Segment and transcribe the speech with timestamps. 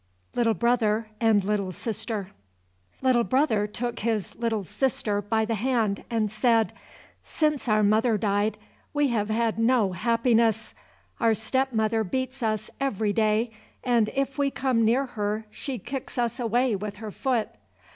[0.33, 2.31] 11 Little Brother and Little Sister
[3.03, 6.73] Little brother took his little sister by the hand and said,
[7.23, 8.57] "Since our mother died
[8.95, 10.73] we have had no happiness;
[11.19, 13.51] our step mother beats us every day,
[13.83, 17.49] and if we come near her she kicks us away with her foot.